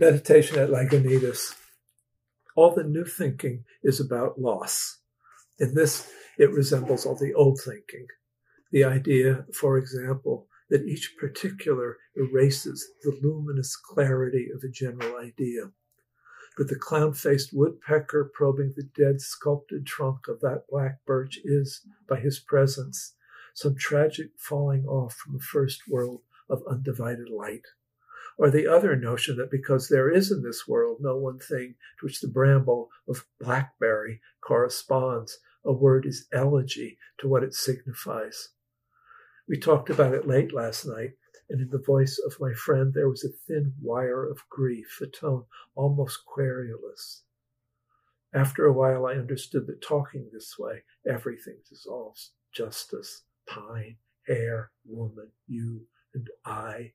Meditation 0.00 0.58
at 0.58 0.70
Lagunitas. 0.70 1.56
All 2.56 2.74
the 2.74 2.84
new 2.84 3.04
thinking 3.04 3.64
is 3.82 4.00
about 4.00 4.40
loss. 4.40 4.96
In 5.58 5.74
this, 5.74 6.10
it 6.38 6.50
resembles 6.50 7.04
all 7.04 7.16
the 7.16 7.34
old 7.34 7.60
thinking. 7.62 8.06
The 8.72 8.82
idea, 8.82 9.44
for 9.52 9.76
example, 9.76 10.46
that 10.70 10.86
each 10.86 11.16
particular 11.20 11.98
erases 12.16 12.88
the 13.02 13.14
luminous 13.22 13.76
clarity 13.76 14.48
of 14.54 14.62
a 14.64 14.72
general 14.72 15.18
idea. 15.18 15.72
But 16.56 16.68
the 16.68 16.76
clown 16.76 17.12
faced 17.12 17.50
woodpecker 17.52 18.30
probing 18.32 18.72
the 18.74 18.88
dead 18.96 19.20
sculpted 19.20 19.84
trunk 19.84 20.28
of 20.28 20.40
that 20.40 20.62
black 20.70 21.04
birch 21.04 21.38
is, 21.44 21.82
by 22.08 22.20
his 22.20 22.40
presence, 22.40 23.16
some 23.54 23.76
tragic 23.76 24.30
falling 24.38 24.86
off 24.86 25.12
from 25.12 25.36
a 25.36 25.40
first 25.40 25.82
world 25.86 26.22
of 26.48 26.62
undivided 26.66 27.28
light. 27.28 27.66
Or 28.40 28.50
the 28.50 28.66
other 28.66 28.96
notion 28.96 29.36
that 29.36 29.50
because 29.50 29.88
there 29.88 30.10
is 30.10 30.32
in 30.32 30.42
this 30.42 30.66
world 30.66 30.96
no 30.98 31.14
one 31.14 31.38
thing 31.38 31.74
to 31.98 32.06
which 32.06 32.22
the 32.22 32.26
bramble 32.26 32.88
of 33.06 33.26
blackberry 33.38 34.22
corresponds, 34.40 35.38
a 35.62 35.74
word 35.74 36.06
is 36.06 36.26
elegy 36.32 36.96
to 37.18 37.28
what 37.28 37.42
it 37.42 37.52
signifies. 37.52 38.48
We 39.46 39.58
talked 39.58 39.90
about 39.90 40.14
it 40.14 40.26
late 40.26 40.54
last 40.54 40.86
night, 40.86 41.10
and 41.50 41.60
in 41.60 41.68
the 41.68 41.84
voice 41.84 42.18
of 42.24 42.40
my 42.40 42.54
friend 42.54 42.94
there 42.94 43.10
was 43.10 43.24
a 43.24 43.28
thin 43.28 43.74
wire 43.78 44.26
of 44.26 44.48
grief, 44.48 45.02
a 45.02 45.06
tone 45.06 45.44
almost 45.74 46.24
querulous. 46.24 47.24
After 48.32 48.64
a 48.64 48.72
while, 48.72 49.04
I 49.04 49.16
understood 49.16 49.66
that 49.66 49.82
talking 49.82 50.30
this 50.32 50.58
way, 50.58 50.84
everything 51.06 51.58
dissolves 51.68 52.30
justice, 52.54 53.24
pine, 53.46 53.96
hair, 54.26 54.70
woman, 54.86 55.28
you, 55.46 55.88
and 56.14 56.26
I. 56.46 56.92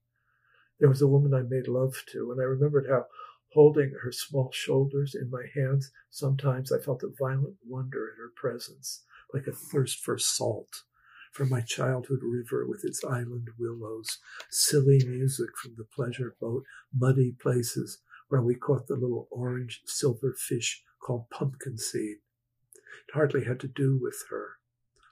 There 0.79 0.89
was 0.89 1.01
a 1.01 1.07
woman 1.07 1.33
I 1.33 1.41
made 1.41 1.67
love 1.67 1.95
to, 2.11 2.31
and 2.31 2.41
I 2.41 2.43
remembered 2.43 2.87
how, 2.89 3.05
holding 3.53 3.93
her 4.03 4.11
small 4.11 4.51
shoulders 4.51 5.15
in 5.15 5.29
my 5.29 5.45
hands, 5.55 5.91
sometimes 6.09 6.71
I 6.71 6.79
felt 6.79 7.03
a 7.03 7.13
violent 7.17 7.55
wonder 7.65 8.11
at 8.11 8.17
her 8.17 8.31
presence, 8.35 9.05
like 9.33 9.47
a 9.47 9.53
thirst 9.53 10.03
for 10.03 10.17
salt, 10.17 10.83
for 11.31 11.45
my 11.45 11.61
childhood 11.61 12.19
river 12.21 12.67
with 12.67 12.83
its 12.83 13.05
island 13.05 13.47
willows, 13.57 14.19
silly 14.49 14.99
music 15.05 15.49
from 15.61 15.75
the 15.77 15.85
pleasure 15.85 16.35
boat, 16.41 16.65
muddy 16.93 17.31
places 17.31 17.99
where 18.27 18.41
we 18.41 18.55
caught 18.55 18.87
the 18.87 18.95
little 18.95 19.29
orange 19.31 19.81
silver 19.85 20.33
fish 20.37 20.83
called 21.01 21.29
pumpkin 21.29 21.77
seed. 21.77 22.17
It 23.07 23.13
hardly 23.13 23.45
had 23.45 23.61
to 23.61 23.67
do 23.67 23.97
with 24.01 24.25
her. 24.29 24.57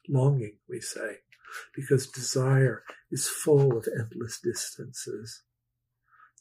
Longing, 0.10 0.58
we 0.68 0.82
say, 0.82 1.20
because 1.74 2.08
desire 2.08 2.84
is 3.10 3.30
full 3.30 3.78
of 3.78 3.88
endless 3.88 4.40
distances. 4.42 5.44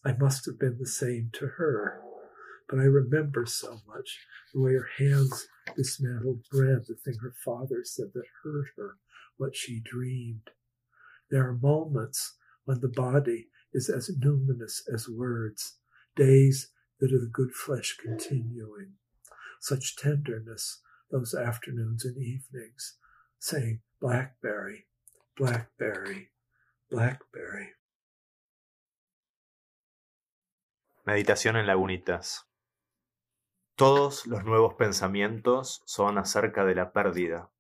I 0.04 0.12
must 0.12 0.46
have 0.46 0.58
been 0.58 0.78
the 0.78 0.86
same 0.86 1.30
to 1.34 1.46
her, 1.46 2.02
but 2.68 2.78
I 2.78 2.84
remember 2.84 3.46
so 3.46 3.80
much 3.86 4.26
the 4.52 4.60
way 4.60 4.74
her 4.74 4.88
hands 4.98 5.46
dismantled 5.76 6.44
bread, 6.50 6.86
the 6.88 6.96
thing 6.96 7.18
her 7.22 7.34
father 7.44 7.84
said 7.84 8.12
that 8.14 8.24
hurt 8.42 8.66
her, 8.76 8.96
what 9.36 9.54
she 9.54 9.80
dreamed. 9.80 10.50
There 11.30 11.48
are 11.48 11.54
moments 11.54 12.36
when 12.64 12.80
the 12.80 12.88
body 12.88 13.48
is 13.72 13.88
as 13.88 14.10
numinous 14.10 14.80
as 14.92 15.08
words, 15.08 15.78
days 16.16 16.70
that 17.00 17.12
are 17.12 17.20
the 17.20 17.30
good 17.32 17.52
flesh 17.52 17.96
continuing. 18.00 18.94
Such 19.60 19.96
tenderness 19.96 20.80
those 21.10 21.34
afternoons 21.34 22.04
and 22.04 22.16
evenings, 22.16 22.96
saying, 23.38 23.80
Blackberry, 24.00 24.86
Blackberry, 25.36 26.30
Blackberry. 26.90 27.68
Meditación 31.04 31.56
en 31.56 31.66
lagunitas. 31.66 32.48
Todos 33.74 34.24
los 34.28 34.44
nuevos 34.44 34.74
pensamientos 34.74 35.82
son 35.84 36.16
acerca 36.16 36.64
de 36.64 36.76
la 36.76 36.92
pérdida. 36.92 37.50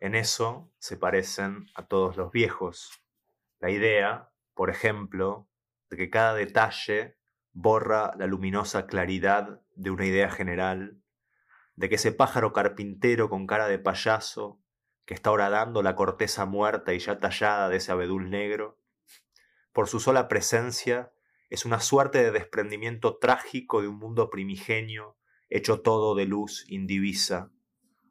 En 0.00 0.14
eso 0.14 0.70
se 0.78 0.98
parecen 0.98 1.70
a 1.74 1.86
todos 1.86 2.18
los 2.18 2.30
viejos. 2.30 3.02
La 3.58 3.70
idea, 3.70 4.32
por 4.52 4.68
ejemplo, 4.68 5.48
de 5.88 5.96
que 5.96 6.10
cada 6.10 6.34
detalle 6.34 7.16
borra 7.54 8.12
la 8.18 8.26
luminosa 8.26 8.86
claridad 8.86 9.62
de 9.74 9.90
una 9.90 10.04
idea 10.04 10.30
general, 10.30 11.00
de 11.76 11.88
que 11.88 11.94
ese 11.94 12.12
pájaro 12.12 12.52
carpintero 12.52 13.30
con 13.30 13.46
cara 13.46 13.66
de 13.66 13.78
payaso 13.78 14.60
que 15.06 15.14
está 15.14 15.30
horadando 15.30 15.82
la 15.82 15.96
corteza 15.96 16.44
muerta 16.44 16.92
y 16.92 16.98
ya 16.98 17.18
tallada 17.18 17.70
de 17.70 17.78
ese 17.78 17.92
abedul 17.92 18.28
negro, 18.28 18.78
por 19.72 19.88
su 19.88 20.00
sola 20.00 20.28
presencia 20.28 21.14
es 21.52 21.66
una 21.66 21.80
suerte 21.80 22.22
de 22.22 22.30
desprendimiento 22.30 23.18
trágico 23.18 23.82
de 23.82 23.88
un 23.88 23.98
mundo 23.98 24.30
primigenio 24.30 25.18
hecho 25.50 25.82
todo 25.82 26.14
de 26.14 26.24
luz 26.24 26.64
indivisa, 26.68 27.52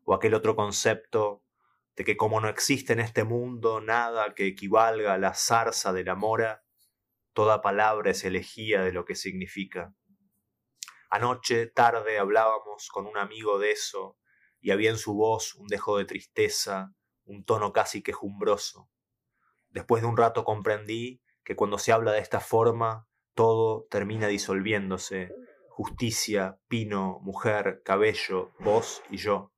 o 0.03 0.13
aquel 0.13 0.35
otro 0.35 0.55
concepto 0.55 1.43
de 1.95 2.03
que 2.03 2.17
como 2.17 2.39
no 2.39 2.49
existe 2.49 2.93
en 2.93 2.99
este 2.99 3.23
mundo 3.23 3.81
nada 3.81 4.35
que 4.35 4.45
equivalga 4.45 5.15
a 5.15 5.17
la 5.17 5.33
zarza 5.33 5.91
de 5.91 6.03
la 6.03 6.13
mora, 6.13 6.63
toda 7.33 7.63
palabra 7.63 8.11
es 8.11 8.23
elegía 8.25 8.83
de 8.83 8.91
lo 8.91 9.05
que 9.05 9.15
significa. 9.15 9.95
Anoche, 11.09 11.65
tarde, 11.65 12.19
hablábamos 12.19 12.89
con 12.89 13.07
un 13.07 13.17
amigo 13.17 13.57
de 13.57 13.71
eso, 13.71 14.19
y 14.59 14.69
había 14.69 14.91
en 14.91 14.99
su 14.99 15.15
voz 15.15 15.55
un 15.55 15.65
dejo 15.65 15.97
de 15.97 16.05
tristeza, 16.05 16.93
un 17.23 17.43
tono 17.43 17.73
casi 17.73 18.03
quejumbroso. 18.03 18.91
Después 19.69 20.03
de 20.03 20.09
un 20.09 20.17
rato 20.17 20.43
comprendí 20.43 21.23
que 21.43 21.55
cuando 21.55 21.79
se 21.79 21.91
habla 21.91 22.11
de 22.11 22.19
esta 22.19 22.39
forma, 22.39 23.07
todo 23.33 23.87
termina 23.89 24.27
disolviéndose, 24.27 25.33
justicia, 25.69 26.59
pino, 26.67 27.19
mujer, 27.21 27.81
cabello, 27.83 28.51
vos 28.59 29.01
y 29.09 29.17
yo. 29.17 29.51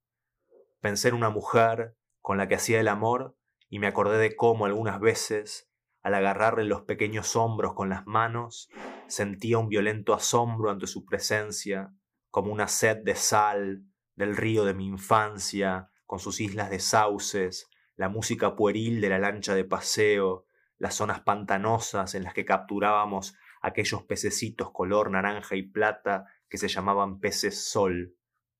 Pensé 0.79 1.09
en 1.09 1.15
una 1.15 1.29
mujer 1.29 1.95
con 2.21 2.37
la 2.37 2.47
que 2.47 2.55
hacía 2.55 2.79
el 2.79 2.87
amor 2.87 3.35
y 3.69 3.79
me 3.79 3.87
acordé 3.87 4.17
de 4.17 4.35
cómo 4.35 4.65
algunas 4.65 4.99
veces, 4.99 5.69
al 6.01 6.13
agarrarle 6.13 6.65
los 6.65 6.83
pequeños 6.83 7.35
hombros 7.35 7.73
con 7.73 7.89
las 7.89 8.05
manos, 8.05 8.69
sentía 9.07 9.57
un 9.57 9.69
violento 9.69 10.13
asombro 10.13 10.69
ante 10.69 10.87
su 10.87 11.05
presencia, 11.05 11.93
como 12.29 12.51
una 12.51 12.67
sed 12.67 12.97
de 13.03 13.15
sal, 13.15 13.83
del 14.15 14.35
río 14.35 14.65
de 14.65 14.73
mi 14.73 14.85
infancia, 14.87 15.89
con 16.05 16.19
sus 16.19 16.39
islas 16.39 16.69
de 16.69 16.79
sauces, 16.79 17.67
la 17.95 18.09
música 18.09 18.55
pueril 18.55 19.01
de 19.01 19.09
la 19.09 19.19
lancha 19.19 19.55
de 19.55 19.65
paseo, 19.65 20.45
las 20.77 20.95
zonas 20.95 21.21
pantanosas 21.21 22.15
en 22.15 22.23
las 22.23 22.33
que 22.33 22.45
capturábamos 22.45 23.35
aquellos 23.63 24.03
pececitos 24.03 24.71
color 24.71 25.09
naranja 25.09 25.55
y 25.55 25.63
plata 25.63 26.25
que 26.49 26.57
se 26.57 26.67
llamaban 26.67 27.19
peces 27.19 27.65
sol. 27.71 28.15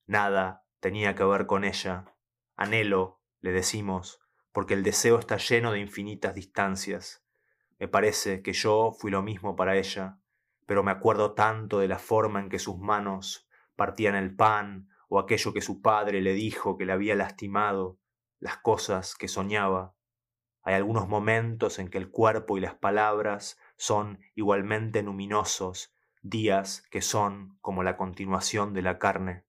Nada 0.08 0.66
tenía 0.80 1.14
que 1.14 1.26
ver 1.26 1.46
con 1.46 1.66
ella. 1.66 2.06
Anhelo, 2.56 3.22
le 3.42 3.52
decimos, 3.52 4.22
porque 4.54 4.74
el 4.74 4.82
deseo 4.82 5.20
está 5.20 5.38
lleno 5.38 5.74
de 5.74 5.82
infinitas 5.82 6.34
distancias. 6.34 7.24
Me 7.80 7.90
parece 7.90 8.42
que 8.42 8.54
yo 8.54 8.94
fui 8.98 9.12
lo 9.12 9.22
mismo 9.22 9.58
para 9.58 9.76
ella, 9.76 10.20
pero 10.66 10.84
me 10.84 10.92
acuerdo 10.92 11.34
tanto 11.34 11.80
de 11.80 11.90
la 11.90 12.00
forma 12.00 12.40
en 12.40 12.48
que 12.48 12.60
sus 12.60 12.78
manos 12.80 13.50
partían 13.76 14.16
el 14.16 14.34
pan, 14.34 14.88
o 15.10 15.20
aquello 15.20 15.54
que 15.54 15.62
su 15.62 15.82
padre 15.82 16.22
le 16.22 16.34
dijo 16.34 16.78
que 16.78 16.86
le 16.86 16.94
había 16.94 17.16
lastimado, 17.16 18.00
las 18.40 18.58
cosas 18.58 19.16
que 19.16 19.28
soñaba. 19.28 19.96
Hay 20.64 20.76
algunos 20.76 21.10
momentos 21.10 21.78
en 21.78 21.90
que 21.90 21.98
el 21.98 22.10
cuerpo 22.10 22.58
y 22.58 22.62
las 22.62 22.76
palabras 22.76 23.60
son 23.76 24.20
igualmente 24.34 25.04
luminosos, 25.04 25.94
días 26.22 26.88
que 26.90 27.02
son 27.02 27.58
como 27.60 27.84
la 27.84 27.98
continuación 27.98 28.74
de 28.74 28.82
la 28.82 28.98
carne. 28.98 29.46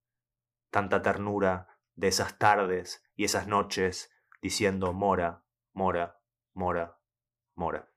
Tanta 0.70 1.02
ternura 1.02 1.78
de 1.94 2.08
esas 2.08 2.36
tardes 2.38 3.04
y 3.14 3.24
esas 3.24 3.46
noches 3.46 4.10
diciendo 4.42 4.92
mora, 4.92 5.44
mora, 5.72 6.20
mora, 6.52 6.98
mora. 7.54 7.93